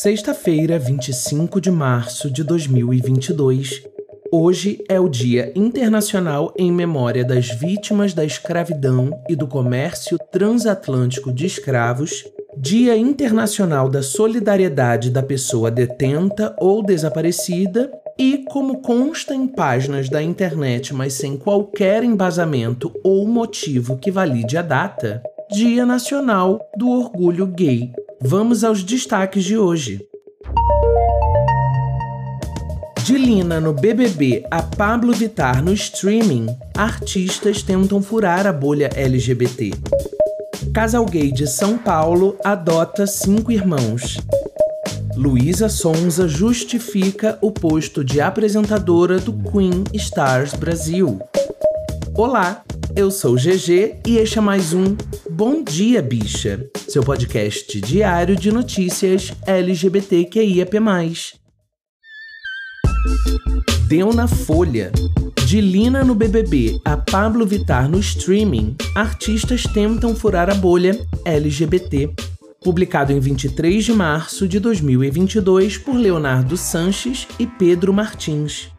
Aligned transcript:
Sexta-feira, 0.00 0.78
25 0.78 1.60
de 1.60 1.72
março 1.72 2.30
de 2.30 2.44
2022. 2.44 3.82
Hoje 4.30 4.78
é 4.88 5.00
o 5.00 5.08
Dia 5.08 5.52
Internacional 5.56 6.54
em 6.56 6.70
Memória 6.70 7.24
das 7.24 7.48
Vítimas 7.48 8.14
da 8.14 8.24
Escravidão 8.24 9.10
e 9.28 9.34
do 9.34 9.48
Comércio 9.48 10.16
Transatlântico 10.30 11.32
de 11.32 11.46
Escravos, 11.46 12.24
Dia 12.56 12.96
Internacional 12.96 13.88
da 13.88 14.00
Solidariedade 14.00 15.10
da 15.10 15.20
Pessoa 15.20 15.68
Detenta 15.68 16.54
ou 16.60 16.80
Desaparecida 16.80 17.90
e, 18.16 18.44
como 18.50 18.80
consta 18.80 19.34
em 19.34 19.48
páginas 19.48 20.08
da 20.08 20.22
internet, 20.22 20.94
mas 20.94 21.14
sem 21.14 21.36
qualquer 21.36 22.04
embasamento 22.04 22.92
ou 23.02 23.26
motivo 23.26 23.98
que 23.98 24.12
valide 24.12 24.56
a 24.56 24.62
data, 24.62 25.20
Dia 25.50 25.84
Nacional 25.84 26.60
do 26.76 26.88
Orgulho 26.88 27.48
Gay. 27.48 27.90
Vamos 28.20 28.64
aos 28.64 28.82
destaques 28.82 29.44
de 29.44 29.56
hoje. 29.56 30.04
De 33.04 33.16
Lina 33.16 33.60
no 33.60 33.72
BBB 33.72 34.44
a 34.50 34.60
Pablo 34.60 35.12
Vittar 35.12 35.62
no 35.62 35.72
streaming, 35.72 36.46
artistas 36.76 37.62
tentam 37.62 38.02
furar 38.02 38.44
a 38.44 38.52
bolha 38.52 38.90
LGBT. 38.96 39.70
Casal 40.74 41.06
gay 41.06 41.30
de 41.30 41.46
São 41.46 41.78
Paulo 41.78 42.36
adota 42.42 43.06
cinco 43.06 43.52
irmãos. 43.52 44.18
Luísa 45.14 45.68
Sonza 45.68 46.26
justifica 46.26 47.38
o 47.40 47.52
posto 47.52 48.04
de 48.04 48.20
apresentadora 48.20 49.20
do 49.20 49.32
Queen 49.32 49.84
Stars 49.94 50.54
Brasil. 50.54 51.20
Olá, 52.14 52.64
eu 52.96 53.12
sou 53.12 53.36
GG 53.36 54.00
e 54.04 54.16
este 54.18 54.38
é 54.38 54.40
mais 54.40 54.72
um 54.72 54.96
Bom 55.38 55.62
Dia 55.62 56.02
Bicha, 56.02 56.68
seu 56.88 57.00
podcast 57.00 57.80
diário 57.80 58.34
de 58.34 58.50
notícias 58.50 59.32
LGBTQIAP+. 59.46 60.72
Deu 63.86 64.12
na 64.12 64.26
Folha. 64.26 64.90
De 65.46 65.60
Lina 65.60 66.02
no 66.02 66.16
BBB 66.16 66.80
a 66.84 66.96
Pablo 66.96 67.46
Vittar 67.46 67.88
no 67.88 68.00
streaming, 68.00 68.74
artistas 68.96 69.62
tentam 69.62 70.16
furar 70.16 70.50
a 70.50 70.54
bolha 70.54 70.98
LGBT. 71.24 72.12
Publicado 72.60 73.12
em 73.12 73.20
23 73.20 73.84
de 73.84 73.92
março 73.92 74.48
de 74.48 74.58
2022 74.58 75.78
por 75.78 75.94
Leonardo 75.94 76.56
Sanches 76.56 77.28
e 77.38 77.46
Pedro 77.46 77.92
Martins. 77.92 78.72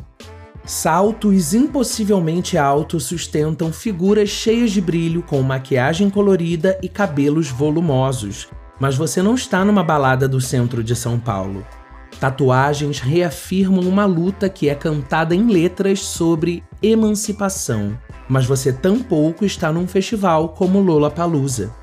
Saltos 0.65 1.53
impossivelmente 1.53 2.57
altos 2.57 3.05
sustentam 3.05 3.73
figuras 3.73 4.29
cheias 4.29 4.71
de 4.71 4.81
brilho 4.81 5.23
com 5.23 5.41
maquiagem 5.41 6.09
colorida 6.09 6.77
e 6.83 6.87
cabelos 6.87 7.49
volumosos. 7.49 8.49
Mas 8.79 8.95
você 8.95 9.21
não 9.21 9.35
está 9.35 9.65
numa 9.65 9.83
balada 9.83 10.27
do 10.27 10.39
centro 10.39 10.83
de 10.83 10.95
São 10.95 11.19
Paulo. 11.19 11.65
Tatuagens 12.19 12.99
reafirmam 12.99 13.87
uma 13.87 14.05
luta 14.05 14.49
que 14.49 14.69
é 14.69 14.75
cantada 14.75 15.33
em 15.33 15.47
letras 15.47 16.01
sobre 16.01 16.63
emancipação, 16.83 17.97
mas 18.27 18.45
você 18.45 18.73
tampouco 18.73 19.45
está 19.45 19.71
num 19.71 19.87
festival 19.87 20.49
como 20.49 20.81
Lollapalooza. 20.81 21.73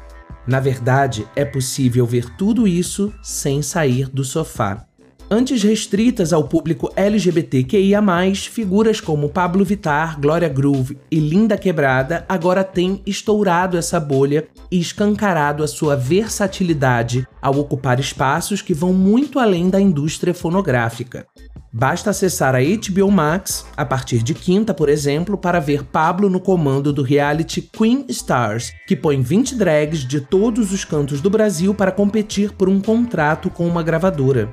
Na 0.46 0.60
verdade, 0.60 1.26
é 1.34 1.44
possível 1.44 2.06
ver 2.06 2.30
tudo 2.36 2.68
isso 2.68 3.12
sem 3.22 3.62
sair 3.62 4.08
do 4.08 4.22
sofá. 4.22 4.86
Antes 5.28 5.60
restritas 5.64 6.32
ao 6.32 6.44
público 6.44 6.88
LGBTQIA, 6.94 8.00
figuras 8.48 9.00
como 9.00 9.28
Pablo 9.28 9.64
Vittar, 9.64 10.20
Glória 10.20 10.48
Groove 10.48 10.96
e 11.10 11.18
Linda 11.18 11.58
Quebrada 11.58 12.24
agora 12.28 12.62
têm 12.62 13.02
estourado 13.04 13.76
essa 13.76 13.98
bolha 13.98 14.46
e 14.70 14.78
escancarado 14.78 15.64
a 15.64 15.66
sua 15.66 15.96
versatilidade 15.96 17.26
ao 17.42 17.58
ocupar 17.58 17.98
espaços 17.98 18.62
que 18.62 18.72
vão 18.72 18.92
muito 18.92 19.40
além 19.40 19.68
da 19.68 19.80
indústria 19.80 20.32
fonográfica. 20.32 21.26
Basta 21.72 22.10
acessar 22.10 22.54
a 22.54 22.60
HBO 22.60 23.10
Max, 23.10 23.66
a 23.76 23.84
partir 23.84 24.22
de 24.22 24.32
quinta, 24.32 24.72
por 24.72 24.88
exemplo, 24.88 25.36
para 25.36 25.58
ver 25.58 25.82
Pablo 25.82 26.30
no 26.30 26.38
comando 26.38 26.92
do 26.92 27.02
reality 27.02 27.60
Queen 27.60 28.06
Stars, 28.10 28.72
que 28.86 28.94
põe 28.94 29.20
20 29.20 29.56
drags 29.56 30.06
de 30.06 30.20
todos 30.20 30.72
os 30.72 30.84
cantos 30.84 31.20
do 31.20 31.28
Brasil 31.28 31.74
para 31.74 31.90
competir 31.90 32.52
por 32.52 32.68
um 32.68 32.80
contrato 32.80 33.50
com 33.50 33.66
uma 33.66 33.82
gravadora 33.82 34.48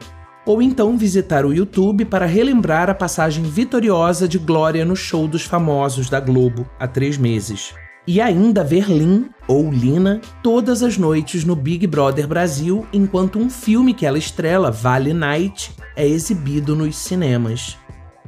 ou 0.45 0.61
então 0.61 0.97
visitar 0.97 1.45
o 1.45 1.53
YouTube 1.53 2.05
para 2.05 2.25
relembrar 2.25 2.89
a 2.89 2.93
passagem 2.93 3.43
vitoriosa 3.43 4.27
de 4.27 4.37
Glória 4.37 4.83
no 4.83 4.95
show 4.95 5.27
dos 5.27 5.43
famosos 5.43 6.09
da 6.09 6.19
Globo 6.19 6.69
há 6.79 6.87
três 6.87 7.17
meses. 7.17 7.73
E 8.05 8.19
ainda 8.19 8.65
ver 8.65 8.89
Lin, 8.89 9.29
ou 9.47 9.71
Lina, 9.71 10.19
todas 10.41 10.83
as 10.83 10.97
noites 10.97 11.45
no 11.45 11.55
Big 11.55 11.87
Brother 11.87 12.27
Brasil, 12.27 12.85
enquanto 12.91 13.39
um 13.39 13.49
filme 13.49 13.93
que 13.93 14.05
ela 14.05 14.17
estrela, 14.17 14.69
Vale 14.69 15.13
Night, 15.13 15.71
é 15.95 16.05
exibido 16.05 16.75
nos 16.75 16.97
cinemas. 16.97 17.77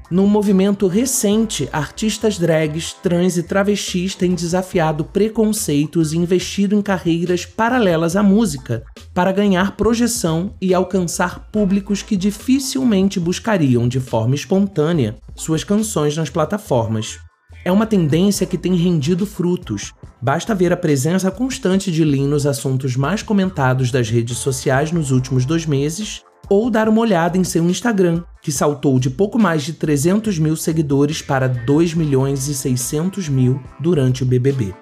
Num 0.09 0.27
movimento 0.27 0.85
recente, 0.85 1.67
artistas 1.73 2.37
drags, 2.37 2.93
trans 2.93 3.37
e 3.37 3.43
travestis 3.43 4.13
têm 4.13 4.35
desafiado 4.35 5.03
preconceitos 5.03 6.13
e 6.13 6.17
investido 6.17 6.75
em 6.75 6.81
carreiras 6.81 7.43
paralelas 7.43 8.15
à 8.15 8.21
música 8.21 8.83
para 9.15 9.31
ganhar 9.31 9.75
projeção 9.75 10.53
e 10.61 10.75
alcançar 10.75 11.49
públicos 11.51 12.03
que 12.03 12.15
dificilmente 12.15 13.19
buscariam 13.19 13.87
de 13.87 13.99
forma 13.99 14.35
espontânea 14.35 15.15
suas 15.35 15.63
canções 15.63 16.15
nas 16.15 16.29
plataformas. 16.29 17.17
É 17.63 17.71
uma 17.71 17.87
tendência 17.87 18.45
que 18.45 18.59
tem 18.59 18.75
rendido 18.75 19.25
frutos. 19.25 19.91
Basta 20.21 20.53
ver 20.53 20.71
a 20.71 20.77
presença 20.77 21.31
constante 21.31 21.91
de 21.91 22.03
Lin 22.03 22.27
nos 22.27 22.45
assuntos 22.45 22.95
mais 22.95 23.23
comentados 23.23 23.89
das 23.89 24.07
redes 24.07 24.37
sociais 24.37 24.91
nos 24.91 25.09
últimos 25.09 25.45
dois 25.45 25.65
meses 25.65 26.21
ou 26.49 26.69
dar 26.69 26.87
uma 26.89 27.01
olhada 27.01 27.37
em 27.37 27.43
seu 27.43 27.63
Instagram, 27.69 28.23
que 28.41 28.51
saltou 28.51 28.99
de 28.99 29.09
pouco 29.09 29.39
mais 29.39 29.63
de 29.63 29.73
300 29.73 30.37
mil 30.39 30.55
seguidores 30.55 31.21
para 31.21 31.47
2 31.47 31.93
milhões 31.93 32.47
e 32.47 32.53
600 32.53 33.29
mil 33.29 33.61
durante 33.79 34.23
o 34.23 34.25
BBB. 34.25 34.73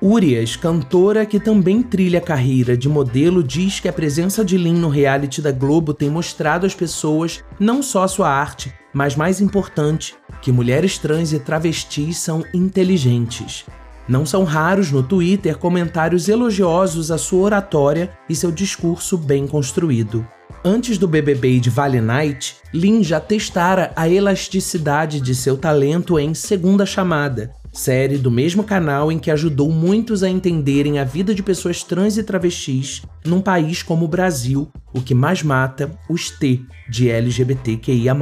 Urias, 0.00 0.56
cantora 0.56 1.24
que 1.24 1.40
também 1.40 1.82
trilha 1.82 2.18
a 2.18 2.22
carreira 2.22 2.76
de 2.76 2.88
modelo, 2.88 3.42
diz 3.42 3.80
que 3.80 3.88
a 3.88 3.92
presença 3.92 4.44
de 4.44 4.58
Lin 4.58 4.74
no 4.74 4.90
reality 4.90 5.40
da 5.40 5.50
Globo 5.50 5.94
tem 5.94 6.10
mostrado 6.10 6.66
às 6.66 6.74
pessoas 6.74 7.42
não 7.58 7.82
só 7.82 8.06
sua 8.06 8.28
arte, 8.28 8.74
mas 8.92 9.16
mais 9.16 9.40
importante, 9.40 10.14
que 10.42 10.52
mulheres 10.52 10.98
trans 10.98 11.32
e 11.32 11.38
travestis 11.38 12.18
são 12.18 12.44
inteligentes. 12.52 13.64
Não 14.08 14.24
são 14.24 14.44
raros 14.44 14.92
no 14.92 15.02
Twitter 15.02 15.58
comentários 15.58 16.28
elogiosos 16.28 17.10
à 17.10 17.18
sua 17.18 17.42
oratória 17.42 18.10
e 18.28 18.36
seu 18.36 18.52
discurso 18.52 19.18
bem 19.18 19.46
construído. 19.46 20.26
Antes 20.64 20.96
do 20.96 21.08
BBB 21.08 21.60
de 21.60 21.70
Vale 21.70 22.00
Night, 22.00 22.56
Lin 22.72 23.02
já 23.02 23.20
testara 23.20 23.92
a 23.96 24.08
elasticidade 24.08 25.20
de 25.20 25.34
seu 25.34 25.56
talento 25.56 26.18
em 26.18 26.34
Segunda 26.34 26.86
Chamada, 26.86 27.52
série 27.72 28.16
do 28.16 28.30
mesmo 28.30 28.64
canal 28.64 29.12
em 29.12 29.18
que 29.18 29.30
ajudou 29.30 29.70
muitos 29.70 30.22
a 30.22 30.28
entenderem 30.28 30.98
a 30.98 31.04
vida 31.04 31.34
de 31.34 31.42
pessoas 31.42 31.82
trans 31.82 32.16
e 32.16 32.22
travestis 32.22 33.02
num 33.24 33.40
país 33.40 33.82
como 33.82 34.04
o 34.04 34.08
Brasil, 34.08 34.68
o 34.94 35.00
que 35.00 35.14
mais 35.14 35.42
mata 35.42 35.90
os 36.08 36.30
T 36.30 36.62
de 36.88 37.10
LGBTQIA. 37.10 38.14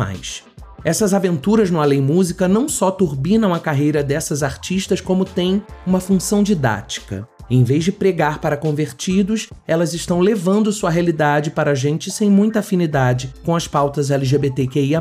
Essas 0.84 1.14
aventuras 1.14 1.70
no 1.70 1.80
Além 1.80 2.02
Música 2.02 2.46
não 2.46 2.68
só 2.68 2.90
turbinam 2.90 3.54
a 3.54 3.58
carreira 3.58 4.02
dessas 4.02 4.42
artistas, 4.42 5.00
como 5.00 5.24
têm 5.24 5.62
uma 5.86 5.98
função 5.98 6.42
didática. 6.42 7.26
Em 7.48 7.64
vez 7.64 7.84
de 7.84 7.92
pregar 7.92 8.38
para 8.38 8.56
convertidos, 8.56 9.48
elas 9.66 9.94
estão 9.94 10.20
levando 10.20 10.70
sua 10.70 10.90
realidade 10.90 11.50
para 11.50 11.74
gente 11.74 12.10
sem 12.10 12.30
muita 12.30 12.58
afinidade 12.58 13.32
com 13.42 13.56
as 13.56 13.66
pautas 13.66 14.10
LGBTQIA, 14.10 15.00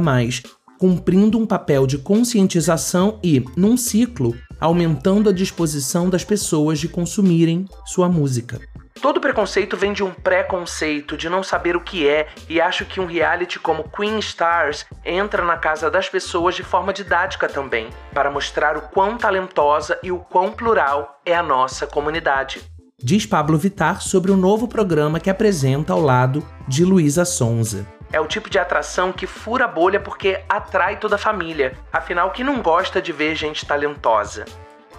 cumprindo 0.79 1.37
um 1.37 1.45
papel 1.45 1.85
de 1.85 1.97
conscientização 1.97 3.19
e, 3.21 3.43
num 3.57 3.75
ciclo, 3.75 4.33
aumentando 4.61 5.29
a 5.29 5.33
disposição 5.33 6.09
das 6.09 6.23
pessoas 6.23 6.79
de 6.79 6.87
consumirem 6.87 7.65
sua 7.85 8.07
música. 8.07 8.59
Todo 9.03 9.19
preconceito 9.19 9.75
vem 9.75 9.91
de 9.91 10.01
um 10.01 10.13
preconceito, 10.13 11.17
de 11.17 11.27
não 11.27 11.43
saber 11.43 11.75
o 11.75 11.81
que 11.81 12.07
é, 12.07 12.29
e 12.47 12.61
acho 12.61 12.85
que 12.85 13.01
um 13.01 13.05
reality 13.05 13.59
como 13.59 13.89
Queen 13.89 14.17
Stars 14.19 14.85
entra 15.03 15.43
na 15.43 15.57
casa 15.57 15.91
das 15.91 16.07
pessoas 16.07 16.55
de 16.55 16.63
forma 16.63 16.93
didática 16.93 17.49
também, 17.49 17.89
para 18.13 18.31
mostrar 18.31 18.77
o 18.77 18.81
quão 18.83 19.17
talentosa 19.17 19.99
e 20.01 20.09
o 20.09 20.19
quão 20.19 20.53
plural 20.53 21.19
é 21.25 21.35
a 21.35 21.43
nossa 21.43 21.85
comunidade. 21.85 22.61
Diz 22.97 23.25
Pablo 23.25 23.57
Vitar 23.57 24.01
sobre 24.01 24.31
o 24.31 24.37
novo 24.37 24.69
programa 24.69 25.19
que 25.19 25.29
apresenta 25.29 25.91
ao 25.91 25.99
lado 25.99 26.41
de 26.65 26.85
Luísa 26.85 27.25
Sonza. 27.25 27.85
É 28.09 28.21
o 28.21 28.27
tipo 28.27 28.49
de 28.49 28.57
atração 28.57 29.11
que 29.11 29.27
fura 29.27 29.65
a 29.65 29.67
bolha 29.67 29.99
porque 29.99 30.41
atrai 30.47 30.97
toda 30.97 31.15
a 31.15 31.19
família. 31.19 31.77
Afinal, 31.91 32.31
quem 32.31 32.45
não 32.45 32.61
gosta 32.61 33.01
de 33.01 33.11
ver 33.11 33.35
gente 33.35 33.65
talentosa? 33.65 34.45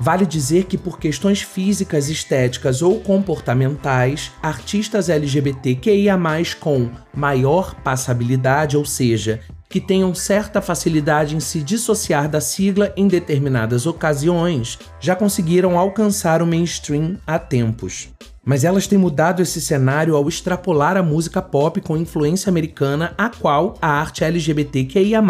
Vale 0.01 0.27
dizer 0.27 0.65
que, 0.65 0.77
por 0.77 0.99
questões 0.99 1.41
físicas, 1.41 2.09
estéticas 2.09 2.83
ou 2.83 3.01
comportamentais, 3.01 4.33
artistas 4.43 5.09
LGBTQIA, 5.09 6.19
com 6.59 6.91
maior 7.15 7.75
passabilidade, 7.77 8.77
ou 8.77 8.85
seja, 8.85 9.41
que 9.69 9.81
tenham 9.81 10.15
certa 10.15 10.61
facilidade 10.61 11.35
em 11.35 11.41
se 11.41 11.61
dissociar 11.61 12.29
da 12.29 12.41
sigla 12.41 12.93
em 12.97 13.09
determinadas 13.09 13.87
ocasiões, 13.87 14.79
já 15.01 15.17
conseguiram 15.17 15.79
alcançar 15.79 16.43
o 16.43 16.47
mainstream 16.47 17.17
há 17.27 17.39
tempos. 17.39 18.09
Mas 18.45 18.63
elas 18.63 18.87
têm 18.87 18.99
mudado 18.99 19.41
esse 19.41 19.61
cenário 19.61 20.15
ao 20.15 20.29
extrapolar 20.29 20.97
a 20.97 21.03
música 21.03 21.41
pop 21.41 21.81
com 21.81 21.97
influência 21.97 22.51
americana, 22.51 23.15
a 23.17 23.31
qual 23.31 23.77
a 23.81 23.89
arte 23.89 24.23
LGBTQIA, 24.23 25.23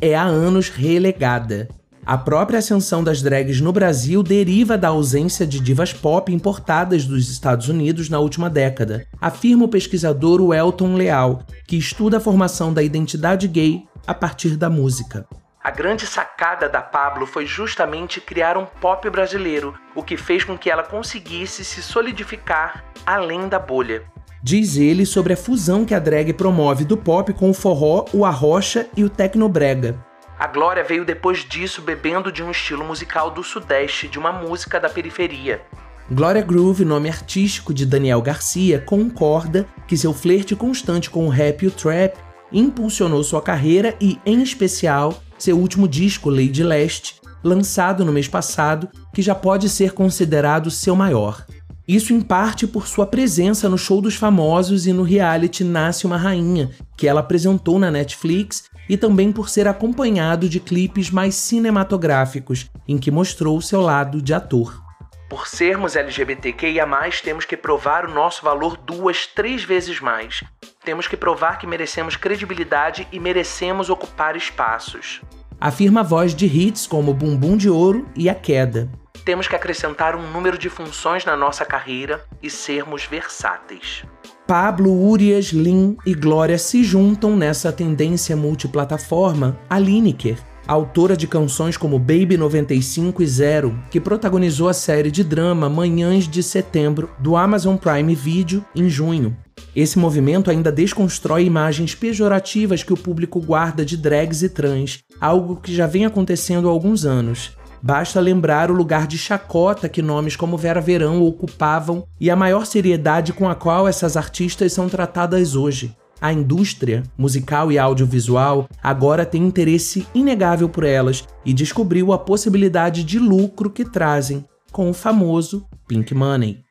é 0.00 0.14
há 0.14 0.24
anos 0.24 0.68
relegada. 0.68 1.68
A 2.06 2.16
própria 2.16 2.60
ascensão 2.60 3.02
das 3.02 3.20
drags 3.20 3.60
no 3.60 3.72
Brasil 3.72 4.22
deriva 4.22 4.78
da 4.78 4.86
ausência 4.86 5.44
de 5.44 5.58
divas 5.58 5.92
pop 5.92 6.32
importadas 6.32 7.04
dos 7.04 7.28
Estados 7.28 7.68
Unidos 7.68 8.08
na 8.08 8.20
última 8.20 8.48
década, 8.48 9.04
afirma 9.20 9.64
o 9.64 9.68
pesquisador 9.68 10.40
Welton 10.40 10.94
Leal, 10.94 11.42
que 11.66 11.76
estuda 11.76 12.18
a 12.18 12.20
formação 12.20 12.72
da 12.72 12.80
identidade 12.80 13.48
gay 13.48 13.82
a 14.06 14.14
partir 14.14 14.56
da 14.56 14.70
música. 14.70 15.26
A 15.60 15.70
grande 15.72 16.06
sacada 16.06 16.68
da 16.68 16.80
Pablo 16.80 17.26
foi 17.26 17.44
justamente 17.44 18.20
criar 18.20 18.56
um 18.56 18.66
pop 18.66 19.10
brasileiro, 19.10 19.74
o 19.92 20.00
que 20.00 20.16
fez 20.16 20.44
com 20.44 20.56
que 20.56 20.70
ela 20.70 20.84
conseguisse 20.84 21.64
se 21.64 21.82
solidificar 21.82 22.84
além 23.04 23.48
da 23.48 23.58
bolha. 23.58 24.04
Diz 24.40 24.76
ele 24.76 25.04
sobre 25.04 25.32
a 25.32 25.36
fusão 25.36 25.84
que 25.84 25.92
a 25.92 25.98
drag 25.98 26.32
promove 26.34 26.84
do 26.84 26.96
pop 26.96 27.32
com 27.32 27.50
o 27.50 27.54
forró, 27.54 28.04
o 28.12 28.24
arrocha 28.24 28.86
e 28.96 29.02
o 29.02 29.10
tecnobrega. 29.10 30.05
A 30.38 30.46
Glória 30.46 30.84
veio 30.84 31.02
depois 31.02 31.46
disso 31.48 31.80
bebendo 31.80 32.30
de 32.30 32.42
um 32.42 32.50
estilo 32.50 32.84
musical 32.84 33.30
do 33.30 33.42
Sudeste, 33.42 34.06
de 34.06 34.18
uma 34.18 34.30
música 34.30 34.78
da 34.78 34.86
periferia. 34.86 35.62
Glória 36.10 36.42
Groove, 36.42 36.84
nome 36.84 37.08
artístico 37.08 37.72
de 37.72 37.86
Daniel 37.86 38.20
Garcia, 38.20 38.78
concorda 38.78 39.66
que 39.88 39.96
seu 39.96 40.12
flerte 40.12 40.54
constante 40.54 41.08
com 41.08 41.26
o 41.26 41.30
rap 41.30 41.62
e 41.62 41.68
o 41.68 41.70
trap 41.70 42.18
impulsionou 42.52 43.24
sua 43.24 43.40
carreira 43.40 43.96
e, 43.98 44.20
em 44.26 44.42
especial, 44.42 45.22
seu 45.38 45.56
último 45.56 45.88
disco, 45.88 46.28
Lady 46.28 46.62
Leste, 46.62 47.18
lançado 47.42 48.04
no 48.04 48.12
mês 48.12 48.28
passado, 48.28 48.90
que 49.14 49.22
já 49.22 49.34
pode 49.34 49.70
ser 49.70 49.92
considerado 49.92 50.70
seu 50.70 50.94
maior. 50.94 51.46
Isso 51.88 52.12
em 52.12 52.20
parte 52.20 52.66
por 52.66 52.86
sua 52.86 53.06
presença 53.06 53.70
no 53.70 53.78
Show 53.78 54.02
dos 54.02 54.16
Famosos 54.16 54.86
e 54.86 54.92
no 54.92 55.02
reality 55.02 55.64
Nasce 55.64 56.04
uma 56.04 56.18
Rainha, 56.18 56.70
que 56.94 57.08
ela 57.08 57.20
apresentou 57.20 57.78
na 57.78 57.90
Netflix, 57.90 58.64
e 58.88 58.96
também 58.96 59.32
por 59.32 59.48
ser 59.48 59.66
acompanhado 59.68 60.48
de 60.48 60.60
clipes 60.60 61.10
mais 61.10 61.34
cinematográficos, 61.34 62.70
em 62.86 62.98
que 62.98 63.10
mostrou 63.10 63.60
seu 63.60 63.80
lado 63.80 64.20
de 64.22 64.32
ator. 64.32 64.82
Por 65.28 65.48
sermos 65.48 65.96
LGBTQIA, 65.96 66.86
temos 67.22 67.44
que 67.44 67.56
provar 67.56 68.04
o 68.04 68.12
nosso 68.12 68.44
valor 68.44 68.76
duas, 68.76 69.26
três 69.26 69.64
vezes 69.64 70.00
mais. 70.00 70.44
Temos 70.84 71.08
que 71.08 71.16
provar 71.16 71.58
que 71.58 71.66
merecemos 71.66 72.14
credibilidade 72.14 73.08
e 73.10 73.18
merecemos 73.18 73.90
ocupar 73.90 74.36
espaços. 74.36 75.20
Afirma 75.60 76.00
a 76.00 76.04
voz 76.04 76.32
de 76.32 76.46
hits 76.46 76.86
como 76.86 77.12
Bumbum 77.12 77.56
de 77.56 77.68
Ouro 77.68 78.06
e 78.14 78.28
A 78.28 78.34
Queda. 78.34 78.88
Temos 79.24 79.48
que 79.48 79.56
acrescentar 79.56 80.14
um 80.14 80.30
número 80.30 80.56
de 80.56 80.68
funções 80.68 81.24
na 81.24 81.36
nossa 81.36 81.64
carreira 81.64 82.24
e 82.40 82.48
sermos 82.48 83.04
versáteis. 83.04 84.04
Pablo, 84.46 84.92
Urias, 84.92 85.46
Lin 85.46 85.96
e 86.06 86.14
Glória 86.14 86.56
se 86.56 86.84
juntam 86.84 87.36
nessa 87.36 87.72
tendência 87.72 88.36
multiplataforma 88.36 89.58
a 89.68 89.76
Lineker, 89.76 90.38
autora 90.68 91.16
de 91.16 91.26
canções 91.26 91.76
como 91.76 91.98
Baby 91.98 92.36
95 92.36 93.24
e 93.24 93.26
Zero, 93.26 93.76
que 93.90 94.00
protagonizou 94.00 94.68
a 94.68 94.72
série 94.72 95.10
de 95.10 95.24
drama 95.24 95.68
Manhãs 95.68 96.28
de 96.28 96.44
Setembro 96.44 97.10
do 97.18 97.36
Amazon 97.36 97.76
Prime 97.76 98.14
Video 98.14 98.64
em 98.72 98.88
junho. 98.88 99.36
Esse 99.74 99.98
movimento 99.98 100.48
ainda 100.48 100.70
desconstrói 100.70 101.44
imagens 101.44 101.96
pejorativas 101.96 102.84
que 102.84 102.92
o 102.92 102.96
público 102.96 103.40
guarda 103.40 103.84
de 103.84 103.96
drags 103.96 104.44
e 104.44 104.48
trans, 104.48 105.00
algo 105.20 105.56
que 105.56 105.74
já 105.74 105.88
vem 105.88 106.06
acontecendo 106.06 106.68
há 106.68 106.70
alguns 106.70 107.04
anos. 107.04 107.56
Basta 107.82 108.20
lembrar 108.20 108.70
o 108.70 108.74
lugar 108.74 109.06
de 109.06 109.18
chacota 109.18 109.88
que 109.88 110.02
nomes 110.02 110.36
como 110.36 110.56
Vera 110.56 110.80
Verão 110.80 111.22
ocupavam 111.22 112.06
e 112.20 112.30
a 112.30 112.36
maior 112.36 112.66
seriedade 112.66 113.32
com 113.32 113.48
a 113.48 113.54
qual 113.54 113.86
essas 113.86 114.16
artistas 114.16 114.72
são 114.72 114.88
tratadas 114.88 115.54
hoje. 115.54 115.96
A 116.20 116.32
indústria 116.32 117.02
musical 117.16 117.70
e 117.70 117.78
audiovisual 117.78 118.66
agora 118.82 119.26
tem 119.26 119.42
interesse 119.42 120.06
inegável 120.14 120.68
por 120.68 120.82
elas 120.82 121.24
e 121.44 121.52
descobriu 121.52 122.12
a 122.12 122.18
possibilidade 122.18 123.04
de 123.04 123.18
lucro 123.18 123.70
que 123.70 123.84
trazem 123.84 124.44
com 124.72 124.88
o 124.88 124.94
famoso 124.94 125.66
Pink 125.86 126.14
Money. 126.14 126.64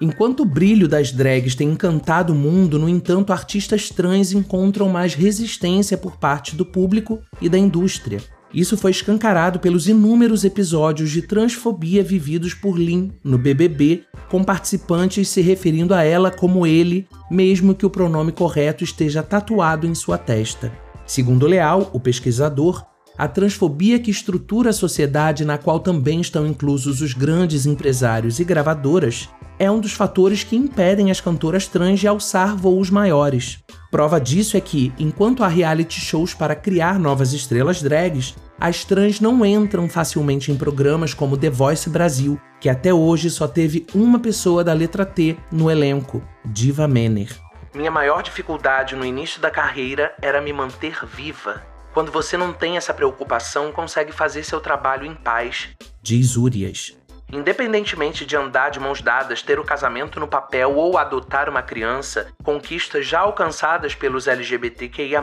Enquanto 0.00 0.40
o 0.40 0.44
brilho 0.46 0.88
das 0.88 1.12
drags 1.12 1.54
tem 1.54 1.68
encantado 1.68 2.32
o 2.32 2.36
mundo, 2.36 2.76
no 2.78 2.88
entanto, 2.88 3.32
artistas 3.32 3.88
trans 3.88 4.32
encontram 4.32 4.88
mais 4.88 5.14
resistência 5.14 5.96
por 5.96 6.16
parte 6.16 6.56
do 6.56 6.66
público 6.66 7.20
e 7.40 7.48
da 7.48 7.56
indústria. 7.56 8.20
Isso 8.54 8.76
foi 8.76 8.90
escancarado 8.90 9.58
pelos 9.58 9.88
inúmeros 9.88 10.44
episódios 10.44 11.10
de 11.10 11.22
transfobia 11.22 12.02
vividos 12.02 12.52
por 12.52 12.78
Lin 12.78 13.10
no 13.24 13.38
BBB, 13.38 14.04
com 14.28 14.44
participantes 14.44 15.28
se 15.28 15.40
referindo 15.40 15.94
a 15.94 16.02
ela 16.02 16.30
como 16.30 16.66
ele, 16.66 17.08
mesmo 17.30 17.74
que 17.74 17.86
o 17.86 17.90
pronome 17.90 18.30
correto 18.30 18.84
esteja 18.84 19.22
tatuado 19.22 19.86
em 19.86 19.94
sua 19.94 20.18
testa. 20.18 20.70
Segundo 21.06 21.46
Leal, 21.46 21.90
o 21.94 22.00
pesquisador, 22.00 22.84
a 23.16 23.26
transfobia 23.26 23.98
que 23.98 24.10
estrutura 24.10 24.70
a 24.70 24.74
sociedade 24.74 25.44
na 25.44 25.56
qual 25.56 25.80
também 25.80 26.20
estão 26.20 26.46
inclusos 26.46 27.00
os 27.00 27.14
grandes 27.14 27.64
empresários 27.64 28.38
e 28.38 28.44
gravadoras 28.44 29.28
é 29.58 29.70
um 29.70 29.80
dos 29.80 29.92
fatores 29.92 30.44
que 30.44 30.56
impedem 30.56 31.10
as 31.10 31.20
cantoras 31.20 31.66
trans 31.66 32.00
de 32.00 32.08
alçar 32.08 32.56
voos 32.56 32.90
maiores. 32.90 33.58
Prova 33.92 34.18
disso 34.18 34.56
é 34.56 34.60
que, 34.60 34.90
enquanto 34.98 35.44
há 35.44 35.48
reality 35.48 36.00
shows 36.00 36.32
para 36.32 36.56
criar 36.56 36.98
novas 36.98 37.34
estrelas 37.34 37.82
drags, 37.82 38.34
as 38.58 38.86
trans 38.86 39.20
não 39.20 39.44
entram 39.44 39.86
facilmente 39.86 40.50
em 40.50 40.56
programas 40.56 41.12
como 41.12 41.36
The 41.36 41.50
Voice 41.50 41.90
Brasil, 41.90 42.40
que 42.58 42.70
até 42.70 42.94
hoje 42.94 43.28
só 43.28 43.46
teve 43.46 43.86
uma 43.94 44.18
pessoa 44.18 44.64
da 44.64 44.72
letra 44.72 45.04
T 45.04 45.36
no 45.52 45.70
elenco, 45.70 46.26
Diva 46.42 46.88
Menner. 46.88 47.38
Minha 47.74 47.90
maior 47.90 48.22
dificuldade 48.22 48.96
no 48.96 49.04
início 49.04 49.42
da 49.42 49.50
carreira 49.50 50.14
era 50.22 50.40
me 50.40 50.54
manter 50.54 51.04
viva. 51.04 51.62
Quando 51.92 52.10
você 52.10 52.38
não 52.38 52.50
tem 52.50 52.78
essa 52.78 52.94
preocupação, 52.94 53.70
consegue 53.72 54.10
fazer 54.10 54.42
seu 54.42 54.58
trabalho 54.58 55.04
em 55.04 55.14
paz, 55.14 55.68
diz 56.00 56.34
Urias. 56.38 56.96
Independentemente 57.32 58.26
de 58.26 58.36
andar 58.36 58.70
de 58.70 58.78
mãos 58.78 59.00
dadas, 59.00 59.40
ter 59.40 59.58
o 59.58 59.64
casamento 59.64 60.20
no 60.20 60.28
papel 60.28 60.76
ou 60.76 60.98
adotar 60.98 61.48
uma 61.48 61.62
criança, 61.62 62.26
conquistas 62.44 63.06
já 63.06 63.20
alcançadas 63.20 63.94
pelos 63.94 64.28
LGBTQIA, 64.28 65.22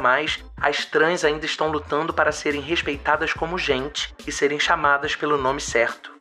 as 0.57 0.85
trans 0.85 1.23
ainda 1.23 1.45
estão 1.45 1.69
lutando 1.69 2.11
para 2.11 2.31
serem 2.31 2.61
respeitadas 2.61 3.31
como 3.31 3.59
gente 3.59 4.11
e 4.25 4.31
serem 4.31 4.59
chamadas 4.59 5.15
pelo 5.15 5.37
nome 5.37 5.61
certo. 5.61 6.11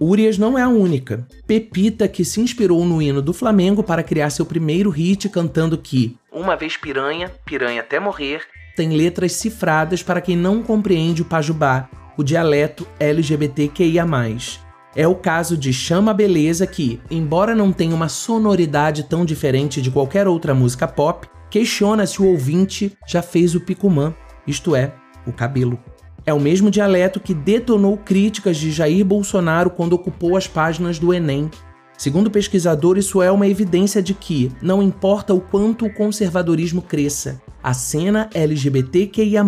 Urias 0.00 0.38
não 0.38 0.58
é 0.58 0.62
a 0.62 0.68
única. 0.68 1.26
Pepita, 1.46 2.08
que 2.08 2.24
se 2.24 2.40
inspirou 2.40 2.84
no 2.84 3.00
hino 3.02 3.20
do 3.20 3.32
Flamengo 3.32 3.82
para 3.82 4.02
criar 4.02 4.30
seu 4.30 4.46
primeiro 4.46 4.88
hit 4.88 5.28
cantando 5.28 5.76
que, 5.76 6.16
uma 6.32 6.56
vez 6.56 6.76
piranha, 6.76 7.30
piranha 7.44 7.80
até 7.82 7.98
morrer, 7.98 8.42
tem 8.74 8.90
letras 8.90 9.32
cifradas 9.32 10.02
para 10.02 10.20
quem 10.20 10.36
não 10.36 10.62
compreende 10.62 11.22
o 11.22 11.24
pajubá, 11.24 11.88
o 12.16 12.22
dialeto 12.22 12.86
LGBTQIA. 12.98 14.04
É 14.98 15.06
o 15.06 15.14
caso 15.14 15.58
de 15.58 15.74
Chama 15.74 16.14
Beleza, 16.14 16.66
que, 16.66 16.98
embora 17.10 17.54
não 17.54 17.70
tenha 17.70 17.94
uma 17.94 18.08
sonoridade 18.08 19.02
tão 19.02 19.26
diferente 19.26 19.82
de 19.82 19.90
qualquer 19.90 20.26
outra 20.26 20.54
música 20.54 20.88
pop, 20.88 21.28
questiona 21.50 22.06
se 22.06 22.22
o 22.22 22.26
ouvinte 22.26 22.96
já 23.06 23.20
fez 23.20 23.54
o 23.54 23.60
picumã, 23.60 24.14
isto 24.46 24.74
é, 24.74 24.94
o 25.26 25.32
cabelo. 25.34 25.78
É 26.24 26.32
o 26.32 26.40
mesmo 26.40 26.70
dialeto 26.70 27.20
que 27.20 27.34
detonou 27.34 27.98
críticas 27.98 28.56
de 28.56 28.72
Jair 28.72 29.04
Bolsonaro 29.04 29.68
quando 29.68 29.92
ocupou 29.92 30.34
as 30.34 30.46
páginas 30.46 30.98
do 30.98 31.12
Enem. 31.12 31.50
Segundo 31.98 32.28
o 32.28 32.30
pesquisador, 32.30 32.96
isso 32.96 33.20
é 33.20 33.30
uma 33.30 33.46
evidência 33.46 34.02
de 34.02 34.14
que, 34.14 34.50
não 34.62 34.82
importa 34.82 35.34
o 35.34 35.42
quanto 35.42 35.84
o 35.84 35.92
conservadorismo 35.92 36.80
cresça, 36.80 37.38
a 37.62 37.74
cena 37.74 38.30
LGBTQIA, 38.32 39.44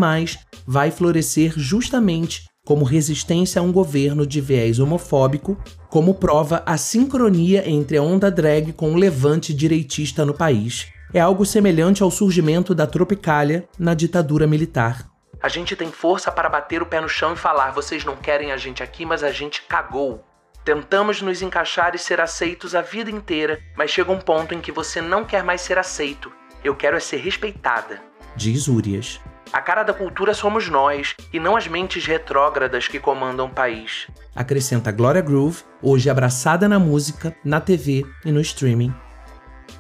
vai 0.67 0.91
florescer 0.91 1.55
justamente 1.57 2.49
como 2.69 2.85
resistência 2.85 3.61
a 3.61 3.63
um 3.63 3.73
governo 3.73 4.27
de 4.27 4.43
viés 4.43 4.79
homofóbico, 4.79 5.57
como 5.89 6.17
prova 6.17 6.63
a 6.67 6.77
sincronia 6.77 7.67
entre 7.67 7.97
a 7.97 8.03
onda 8.03 8.31
drag 8.31 8.75
com 8.75 8.93
o 8.93 8.97
levante 8.99 9.55
direitista 9.55 10.23
no 10.23 10.35
país. 10.35 10.87
É 11.15 11.19
algo 11.19 11.47
semelhante 11.47 12.03
ao 12.03 12.11
surgimento 12.11 12.75
da 12.75 12.87
Tropicália 12.87 13.67
na 13.79 13.95
ditadura 13.95 14.47
militar. 14.47 15.09
A 15.43 15.49
gente 15.49 15.75
tem 15.75 15.91
força 15.91 16.31
para 16.31 16.51
bater 16.51 16.83
o 16.83 16.87
pé 16.87 17.01
no 17.01 17.09
chão 17.09 17.33
e 17.33 17.37
falar: 17.37 17.71
vocês 17.71 18.05
não 18.05 18.17
querem 18.17 18.53
a 18.53 18.59
gente 18.59 18.83
aqui, 18.83 19.07
mas 19.07 19.25
a 19.25 19.33
gente 19.33 19.63
cagou. 19.63 20.23
Tentamos 20.63 21.23
nos 21.23 21.41
encaixar 21.41 21.95
e 21.95 21.99
ser 21.99 22.21
aceitos 22.21 22.75
a 22.75 22.83
vida 22.83 23.11
inteira, 23.11 23.59
mas 23.79 23.91
chega 23.91 24.13
um 24.13 24.21
ponto 24.21 24.55
em 24.55 24.61
que 24.61 24.71
você 24.71 25.01
não 25.01 25.25
quer 25.25 25.43
mais 25.43 25.63
ser 25.63 25.79
aceito. 25.79 26.31
Eu 26.63 26.77
quero 26.77 26.99
é 26.99 27.01
ser 27.01 27.17
respeitada. 27.17 27.99
diz 28.37 28.69
Urias. 28.69 29.19
A 29.53 29.63
cara 29.63 29.83
da 29.83 29.95
cultura 29.95 30.35
somos 30.35 30.69
nós, 30.69 31.15
e 31.33 31.41
não 31.41 31.57
as 31.57 31.67
mentes 31.67 32.05
retrógradas 32.05 32.87
que 32.87 33.01
comandam 33.01 33.47
o 33.47 33.51
país. 33.51 34.07
Acrescenta 34.37 34.93
Gloria 34.93 35.23
Groove, 35.23 35.63
hoje 35.83 36.11
abraçada 36.11 36.69
na 36.69 36.79
música, 36.79 37.35
na 37.43 37.59
TV 37.61 38.05
e 38.25 38.31
no 38.31 38.41
streaming. 38.43 38.93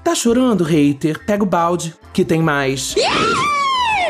Tá 0.02 0.14
chorando, 0.14 0.64
hater? 0.64 1.22
Pega 1.26 1.42
o 1.42 1.46
balde, 1.46 1.94
que 2.14 2.24
tem 2.24 2.40
mais. 2.40 2.94